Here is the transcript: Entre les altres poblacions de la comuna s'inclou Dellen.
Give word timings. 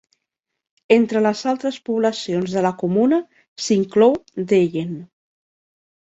Entre 0.95 1.19
les 1.25 1.43
altres 1.51 1.77
poblacions 1.89 2.57
de 2.57 2.65
la 2.67 2.73
comuna 2.81 3.21
s'inclou 3.67 4.19
Dellen. 4.55 4.99